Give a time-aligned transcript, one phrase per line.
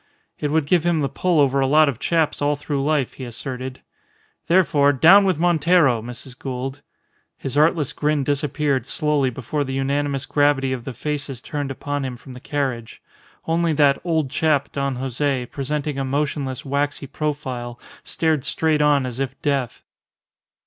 [0.39, 3.23] It would give him the pull over a lot of chaps all through life, he
[3.23, 3.81] asserted.
[4.47, 6.01] "Therefore down with Montero!
[6.01, 6.35] Mrs.
[6.39, 6.81] Gould."
[7.37, 12.15] His artless grin disappeared slowly before the unanimous gravity of the faces turned upon him
[12.17, 12.99] from the carriage;
[13.45, 19.19] only that "old chap," Don Jose, presenting a motionless, waxy profile, stared straight on as
[19.19, 19.83] if deaf.